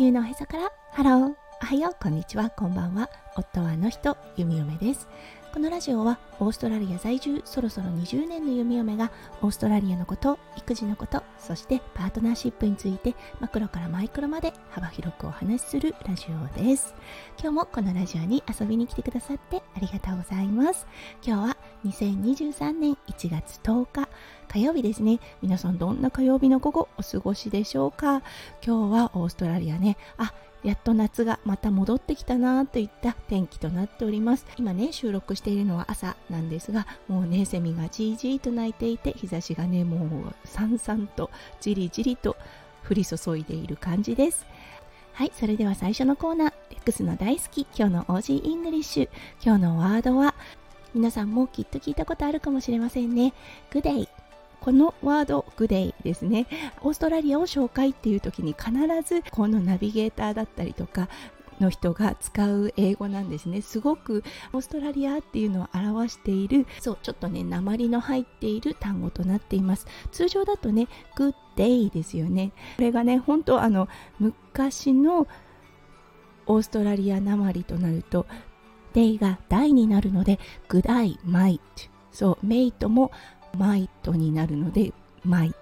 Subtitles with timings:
[0.00, 1.34] 地球のおへそからハロー。
[1.62, 1.96] おはよう。
[2.02, 2.48] こんにちは。
[2.48, 3.10] こんばんは。
[3.36, 5.06] 夫はあの人弓嫁です。
[5.52, 9.10] このラジオはオーストラリア在住そろそろ20年の弓嫁が
[9.42, 16.94] オーストラリアのこと育児のことそしてパートナーシップについてマクロからマイクロまで幅広くお話しするラジオです。
[17.38, 20.86] 今日もこのラジオに遊びに来てくださってありがとうございます。
[21.22, 24.08] 今日は2023年1月10日
[24.48, 25.20] 火曜日ですね。
[25.40, 28.22] 皆さんどんな火曜日の午後お過ごしでしょうか？
[28.64, 29.96] 今日はオーストラリアね。
[30.18, 34.44] あやっと夏がまた戻ってきたなといった天気となっております。
[34.58, 42.36] 今ね収録しているのは朝なんですがもうねセミがじーじーと鳴いていて日差しがねもうさんさんとじりじりと
[42.90, 44.44] 降り注いでいる感じです。
[45.12, 46.52] はいそれでは最初のコーナー。
[46.70, 49.08] レックスの大好き今日の オージーイングリッシュ。
[49.44, 50.34] 今日のワードは
[50.94, 53.32] 皆さんもきっと聞いたことあるかもしれませんね。
[53.70, 54.08] Good day
[54.60, 56.46] このワード、グデイですね。
[56.82, 58.72] オーストラリアを紹介っていう時に必
[59.06, 61.08] ずこのナビゲーターだったりとか、
[61.60, 63.62] の人が使う英語なんですね。
[63.62, 69.86] すごくオーストラリアっていうのを表しているそうちょっとね鉛の入っている単語となっています。
[70.10, 72.52] 通常だとね Good day ですよね。
[72.76, 75.28] これがね本当あの昔の
[76.46, 78.26] オーストラリア鉛となると
[78.92, 80.38] day が大になるので
[80.68, 81.60] Good day might
[82.12, 83.10] そう mate も
[83.56, 84.92] マイトになるので
[85.24, 85.54] マイ。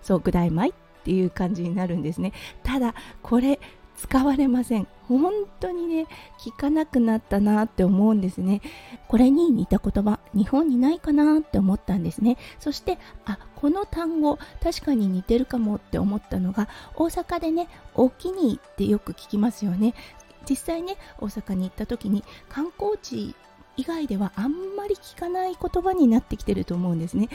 [0.00, 0.72] そう具体マイっ
[1.04, 2.32] ていう感じになるんですね。
[2.62, 3.60] ただこれ
[3.96, 4.88] 使われません。
[5.06, 6.06] 本当にね
[6.40, 8.60] 聞かなくなったなって思うんですね。
[9.06, 12.36] これに似た言葉日本にないかなって思ったんですね。
[12.58, 19.94] そしてあこの単語確かに似てるかもって思ったのが大阪でねおきにってよく聞きますよね。
[20.48, 23.34] 実際ね大阪に行った時に観光地
[23.76, 27.28] 以外ではあんまり聞かない言葉になってきてると思うんですね。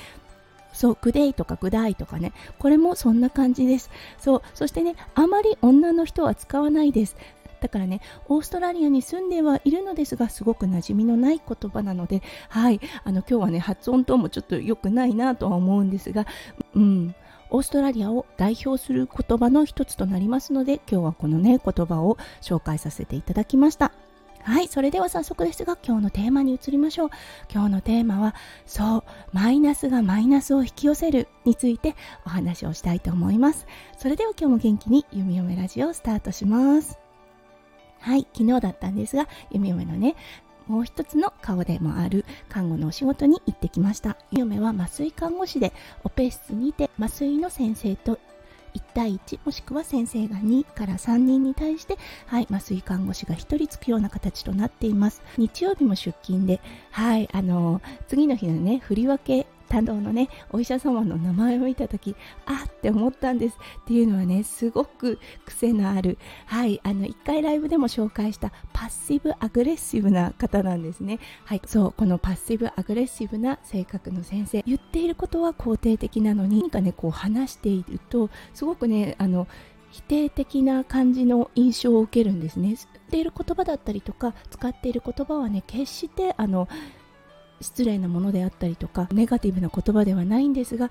[0.73, 3.89] そう、グデイとかグダイとかね、これもそんな感じです。
[4.19, 7.15] そう、そしてね、あまり女の人は使わないです。
[7.61, 16.27] だからね、オーストラリアに住んではいるのですが、すごく馴染みのない言葉なので、はい、あの今日はね、発音等もちょっと良くないなとは思うんですが、
[16.75, 17.15] うん、
[17.49, 23.91] オーストラリアを代表する言葉の一つとなりますので、今日はこのね、言葉を紹介させていただきました。
[24.47, 27.09] はい、それでは早速ですが今日のテーマに移りましょう。
[27.51, 28.33] 今日のテーマは、
[28.65, 29.03] そう、
[29.33, 33.67] マイナスがマイナスを引き寄せるについてお話をしたいと思います。
[33.97, 36.97] それでは今日も元気に弓嫁ラジオをスタートします。
[37.99, 40.15] はい、昨日だったんですが、弓嫁のね、
[40.67, 44.17] もう一つの顔でもある看護のお仕事に行ってきました。
[44.31, 45.73] 嫁は麻酔看護師で
[46.03, 48.19] オペ室にて麻酔の先生と
[48.77, 51.97] 1対1もしくは先生が2から3人に対して、
[52.27, 56.61] はい、麻酔看護師が1人つくような形となっています日曜日も出勤で、
[56.91, 79.47] はい、あの次の日のね振り分け担当のねお医者様の名前を見た時あって思ったんですっていうのはねすごく癖のあるはいあの1回ライブでも紹介したパッシブアグレッシブな方なんですねはいそうこのパッシブアグレッシブな性格の先生言っていることは肯定的なのに何かねこう話しているとすごくねあの
[79.89, 82.67] 否定的な感じの印象を受けるんですね。
[82.67, 82.77] 言っ
[83.09, 86.67] ている言葉だったりとか使っている言葉はね決してあの
[87.61, 90.89] 失礼なものであったりとかネガティブな言葉ではないんですが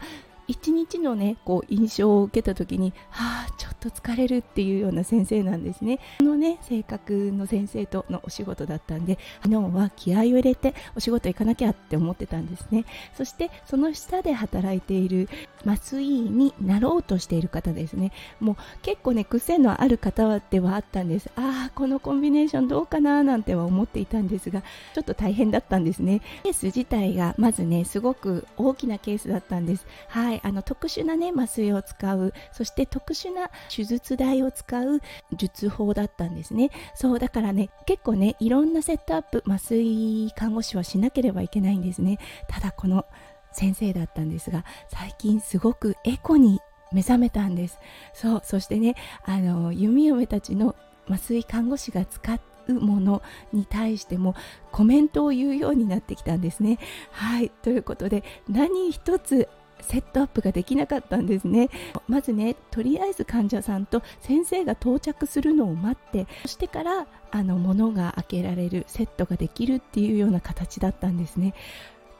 [0.49, 5.99] 一日のねこう印象を受けた時にはあちょっと疲れるっていうような先生なんですね。
[6.19, 12.84] このね性格の先生とのお仕事だったんで昨日は気合を入れてお仕事行かなきゃって思ってたんですね。
[13.17, 15.29] そしてその下で働いている
[15.65, 18.13] 麻酔になろうとしている方ですね。
[18.41, 21.31] もう結構ね癖のある方ではあったんです。
[21.37, 24.63] ああこのコンビネーションどうかななんては思っていたんですが
[24.95, 26.21] ちょっと大変だったんですね。
[26.45, 29.87] ケース自体がまずねすごく大きなケースだったんです。
[30.09, 30.36] はい。
[30.45, 35.01] あの特殊なね麻酔を使うそして特殊な手術台を使う
[35.33, 36.71] 術法だったんですね。
[36.95, 42.19] そうだからね結構ねいろんなセットアップ麻酔看護師はしなければいけないんですね。
[42.49, 43.07] ただこの
[43.53, 46.60] 先生だったんですが最近すごくエコに
[46.93, 47.78] 目覚めたんです。
[48.15, 48.95] そうそしてね
[49.25, 50.77] あの弓嫁たちの
[51.09, 52.41] 麻酔看護師が使っ
[52.72, 53.22] もの
[53.53, 54.34] に対しても
[54.72, 56.78] コメントを言うようになってきたんですね。
[57.10, 59.49] はいということで何一つ
[59.81, 61.71] セットアップができなかったんですね
[62.09, 71.55] まずねとりあえず患者さんと先生が到着するのを待ってそしてからあの物が開けられるセットができるっていうような形だったんですね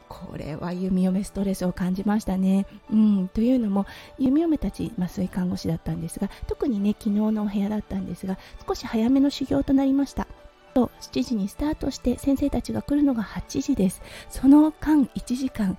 [0.09, 2.65] これは弓嫁ストレスを感じましたね。
[2.89, 3.85] うん、というのも
[4.17, 10.27] 弓嫁たち麻酔看護師だったんですが特にね昨日のお部屋だったんですが少し早めの修行となりました。
[10.73, 14.01] と7時にスタートして先生たちが来るのが8時です。
[14.29, 15.77] その間1時間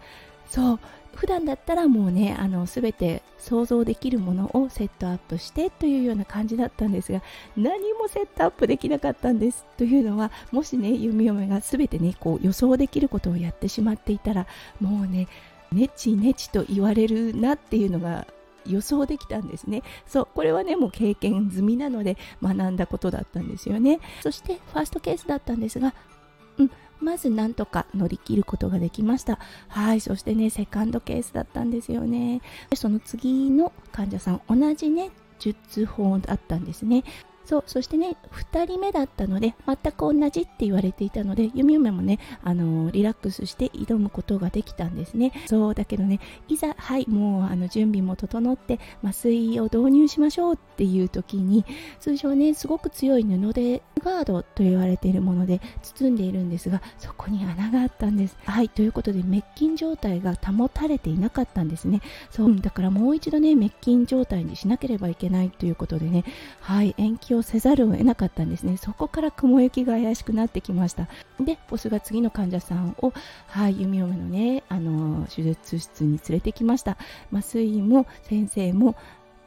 [0.49, 0.81] そう
[1.15, 7.23] 普段だったらもうねあの全て想像できるものをセットアップしてというような感じだったんですが
[7.57, 14.47] 何もセットアップできなかったんですというのはもしね弓嫁が全てねこう予想できることをやってしまっていたら
[14.81, 15.29] もうね
[15.73, 18.27] ネチネチと言われるなっていうのが
[18.67, 19.83] 予想できたんですね。
[20.07, 24.01] そうこれはねもう経験済みなので学んだことだったんですよね。
[24.23, 25.95] そしてファーストケースだったんですが
[26.59, 29.39] うんまずなんとか乗り切ることができました。
[29.69, 32.41] はいそしてねセカンドケースだったんですよね。
[32.75, 37.05] その次の患者さん同じね術法だったんですね。
[37.49, 38.15] そうそしてね
[38.53, 45.33] 2人目だったので全く同じって言われていたので弓嫁もねあのリラックスして挑むことができたんですね。
[45.47, 51.65] そうだけどねいざはいもうあの準備も整って麻酔を導入しましょうっていう時に
[52.01, 58.37] 通常ねすごく強い布でガードと言われているもので包んでいるんですがそこに穴があったんです。
[58.45, 62.03] はいということで滅菌状態が保たれていなかったんですね。
[62.31, 66.25] そうだからもう一度ね滅菌状態にしなければいけないということでね
[66.61, 68.77] はい延期ををせざるを得なかったんですね。
[68.77, 71.09] そこから雲行きが怪しくなってきました。
[71.41, 73.13] でボスが次の患者さんを
[73.47, 76.97] はい弓嫁のねあの手術室に連れてきました。
[77.33, 78.97] 麻酔も先生も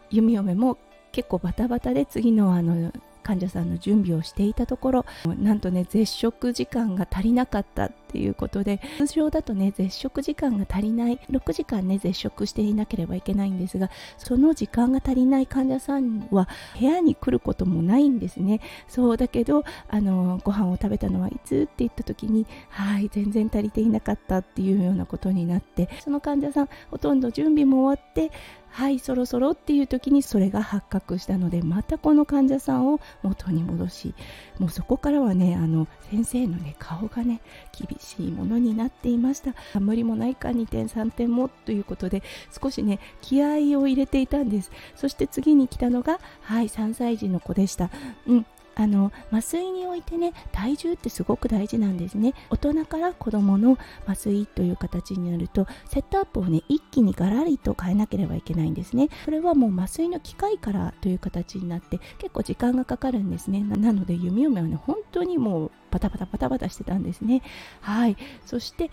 [0.10, 0.78] 弓嫁も
[1.12, 2.92] 結構バタバタで次のあの
[3.24, 5.06] 患者さんの準備をしていたところ
[5.38, 7.92] なんとね絶食時間が足りなかった。
[8.12, 18.60] っていうことで通常だとね絶食時間が足りない6時間ね絶食していなければいけないんですがその時間が足りない患者さんは部屋に来ることもないんですね。
[18.90, 28.32] そうだけどあのご飯を食べたのはいつって言った時にはい全然足りていなかったっていうようなことになってその患者さんほとんど準備も終わって
[28.72, 34.16] はいそろそろっていう時にそれが発覚したのでまたこの患者さんを元に戻し
[34.60, 37.42] もうそこからはねあの先生のね顔がね
[37.78, 39.54] 厳しいものになっていました。
[39.80, 42.24] 無理もないか2点3点もということで
[42.62, 44.72] 少しね気合を入れていたんです。
[44.96, 47.90] そして次に来たのがはい3歳児の子でした。
[48.28, 48.46] うん。
[48.76, 52.34] あの麻酔においてね体重ってすごく大事なんですね。
[52.50, 59.10] 大人から子供の麻酔という形になるとセットアップをね一気にガラリと変えなければいけないんですね。
[59.26, 63.62] それはもう麻酔の機械からという形になって結構時間がかかるんですね。
[63.62, 67.42] なので弓嫁はね本当にもうバタバタバタバタしてたんですね。
[67.82, 68.18] はい。
[68.46, 68.90] そして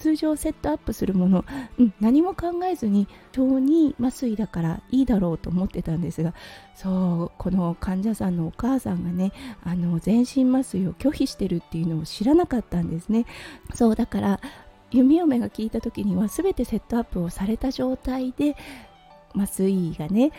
[0.00, 1.44] 通常セットアップするもの、
[1.78, 6.32] うん、何も考えずに小児麻酔だからいいだろうと思ってたんですが
[6.74, 9.32] そうこの患者さんのお母さんがね
[9.62, 13.26] あの全身麻酔を拒否してるっていうのを知らなかったんですね。
[13.74, 14.40] そうだから
[14.90, 18.56] 弓嫁が聞いた時には全てセットアップをされた状態で
[19.36, 20.32] 麻酔がね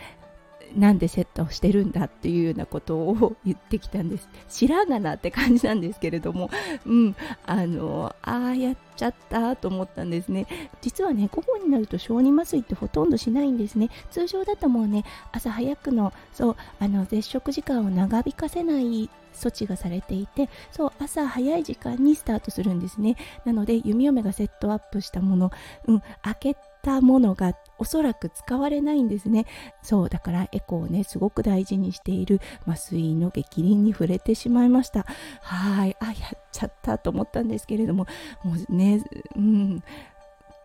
[0.76, 4.28] なんでセットをしてるんだっていうようなことを言ってきたんです。
[4.48, 6.50] 知らんがなって感じなんですけれども。
[6.86, 7.16] うん。
[7.46, 10.46] あのああやっちゃったと思ったんですね。
[10.80, 13.90] 実はね午後になると小児麻酔ってほとんどしないんですね。
[14.10, 23.16] 通常だともうね朝早くのそうあの絶食時間を長引かせない措置がされていてそう朝早い時間にスタートするんですね。
[23.44, 25.50] なので弓嫁がセットアップしたもの、
[25.86, 29.46] うん、開けたものがおそらく使われないんですね。
[29.82, 32.40] そうだからエコをねすごく大事にしている。
[32.66, 35.06] 麻酔の激鱗に触れてしまいました。
[35.40, 35.96] はい。
[36.00, 38.06] あやっちゃったと思ったんですけれども
[38.44, 39.02] もうね
[39.36, 39.82] うん。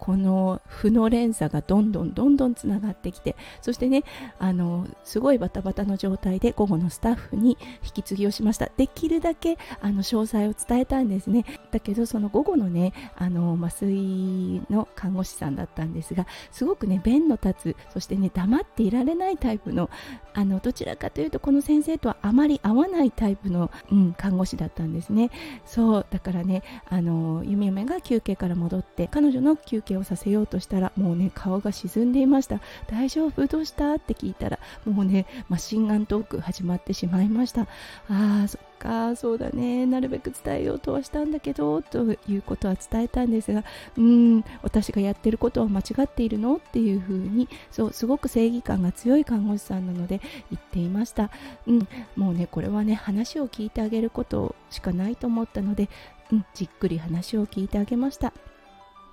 [0.08, 4.06] この負の連鎖がどんどんどんどんつながってきてそしてね
[4.40, 8.72] あのすごいバタバタの状態で午後のスタッフに引き継ぎをしました。
[8.78, 11.44] できるだけあの詳細を伝えたんですね。
[11.72, 19.90] だけどその午後のねあの麻酔の看護師さんだったんですがすごくね弁の立つそしてね黙っていられないタイプの
[20.34, 25.32] あのどちらかというとこの先生とはあまり合わないタイプの、うん、看護師だったんですね。
[25.66, 32.60] そうだからねあの弓嫁が休憩から戻って彼女の休憩をさせようとしたらもうね顔が沈んでいました。
[32.90, 33.48] 大丈夫？
[33.48, 33.94] どうした？
[33.96, 37.62] って聞いたらもうねマシンガントーク始まってしまいました。
[37.62, 39.86] あーそっかそうだね。
[39.86, 43.64] なるべく伝えようとはしたんだけどということは伝えたんですが
[43.98, 46.58] うん私がやってることは間違っているの？
[46.58, 51.32] っていうふうにそうすごく正義感が強い看護師さんなので言っていました。
[51.66, 55.90] うんもうねこれはね話を聞いてあげることしかないと思ったので
[56.30, 58.34] うん、じっくり話を聞いてあげました。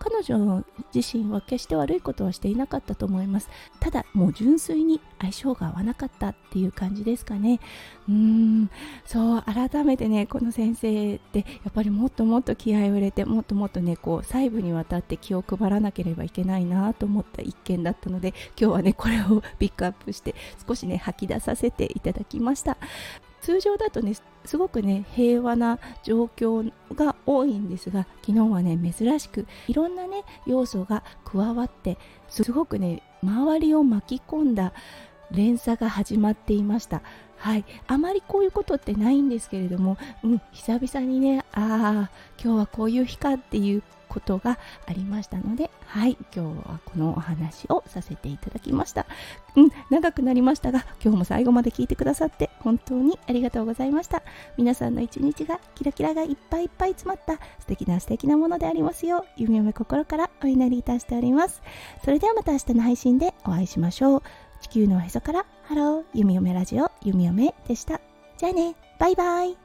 [0.05, 0.63] 彼女
[0.95, 3.49] 自身は決して悪いことはしていなかったと思います。
[3.81, 7.59] ただもう純粋に相性が合わなかったっていう感じですかね。
[8.07, 8.71] うーん。
[9.07, 20.35] そう改めてねこの先生ってやっぱりもっともっと気合を入れてもっともっとねこう細部にわたって気を配らなければいけないなと思った一件だったので今日はねこれをピックアップして
[20.69, 22.77] 少しね吐き出させていただきました。
[23.45, 24.15] 通常だとね
[24.47, 31.99] すごくね平和な状況が多いんですが昨日はね珍しくいろんなね要素が加わって
[32.31, 34.73] すごくね周りを巻き込んだ
[35.31, 37.03] 連鎖が始まっていました。
[37.37, 37.65] はい。
[37.87, 42.11] あまりこういうことってないんですけれども、うん、久々にねああ
[42.43, 43.83] 今日はこういう日かっていう
[44.15, 49.07] ことがありましたので、はい、今日はこのお話をさせていただきました。
[49.57, 54.23] うん、長くなりましたが、今日も最後まで聞いてくださって本当にありがとうございました。
[54.57, 61.61] 皆さんの一日がキラキラがいっぱいいっぱい詰まった素敵な素敵なものでありますよう、夢夢心からお祈りいたしております。
[62.05, 64.23] それではまた明日の配信でお会いしましょう。
[64.61, 68.01] 地球のおへそからハロー、弓嫁ラジオ、弓嫁でした。
[68.37, 69.64] じゃあね、バイバイ。